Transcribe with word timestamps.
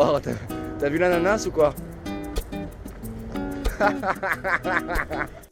Oh, 0.00 0.16
t'as 0.78 0.88
vu 0.88 0.96
l'ananas 0.96 1.44
ou 1.48 1.50
quoi? 1.50 1.74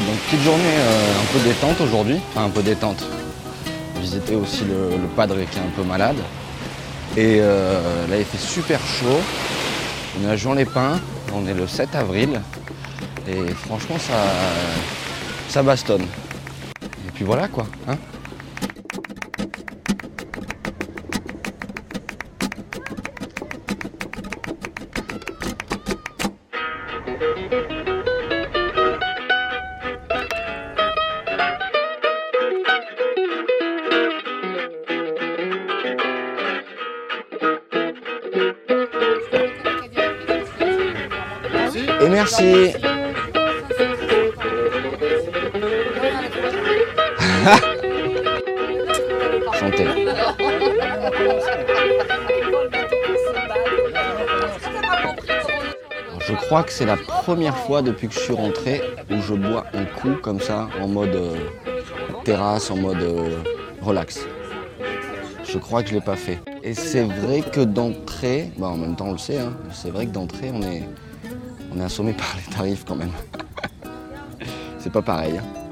Donc 0.00 0.16
petite 0.26 0.42
journée 0.42 0.64
euh, 0.64 1.22
un 1.22 1.32
peu 1.32 1.48
détente 1.48 1.80
aujourd'hui, 1.80 2.16
un 2.36 2.48
peu 2.48 2.62
détente. 2.62 3.04
Visiter 4.00 4.34
aussi 4.34 4.64
le, 4.64 4.98
padre 5.14 5.36
qui 5.36 5.56
est 5.56 5.62
un 5.62 5.70
peu 5.76 5.84
malade. 5.84 6.16
Et 7.16 7.38
euh, 7.40 8.08
là 8.08 8.18
il 8.18 8.24
fait 8.24 8.38
super 8.38 8.80
chaud. 8.80 9.20
On 10.18 10.26
est 10.26 10.32
à 10.32 10.36
Jean 10.36 10.54
Lépin, 10.54 10.98
on 11.32 11.46
est 11.46 11.54
le 11.54 11.68
7 11.68 11.94
avril. 11.94 12.40
Et 13.28 13.54
franchement 13.54 13.96
ça, 14.00 14.14
ça 15.48 15.62
bastonne. 15.62 16.06
Et 16.82 17.10
puis 17.14 17.24
voilà 17.24 17.46
quoi. 17.46 17.66
Hein 17.86 17.96
Et 42.04 42.08
merci. 42.10 42.72
Santé. 49.58 49.86
Je 56.20 56.34
crois 56.34 56.62
que 56.62 56.72
c'est 56.72 56.84
la 56.84 56.96
première 56.96 57.56
fois 57.56 57.80
depuis 57.80 58.08
que 58.08 58.14
je 58.14 58.20
suis 58.20 58.34
rentré 58.34 58.82
où 59.10 59.20
je 59.22 59.32
bois 59.32 59.64
un 59.72 59.86
coup 59.86 60.16
comme 60.22 60.40
ça, 60.40 60.68
en 60.82 60.88
mode 60.88 61.14
euh, 61.14 61.36
terrasse, 62.24 62.70
en 62.70 62.76
mode 62.76 63.00
euh, 63.00 63.38
relax. 63.80 64.20
Je 65.44 65.56
crois 65.56 65.82
que 65.82 65.88
je 65.88 65.94
ne 65.94 66.00
l'ai 66.00 66.04
pas 66.04 66.16
fait. 66.16 66.38
Et 66.62 66.74
c'est 66.74 67.04
vrai 67.04 67.40
que 67.40 67.62
d'entrée, 67.62 68.50
bah 68.58 68.66
en 68.66 68.76
même 68.76 68.94
temps 68.94 69.06
on 69.08 69.12
le 69.12 69.18
sait, 69.18 69.38
hein, 69.38 69.54
c'est 69.72 69.90
vrai 69.90 70.04
que 70.04 70.10
d'entrée 70.12 70.50
on 70.52 70.60
est, 70.62 70.82
on 71.74 71.80
est 71.80 71.84
assommé 71.84 72.12
par 72.12 72.34
les 72.36 72.54
tarifs 72.54 72.84
quand 72.86 72.96
même. 72.96 73.12
c'est 74.78 74.92
pas 74.92 75.02
pareil. 75.02 75.38
hein. 75.38 75.63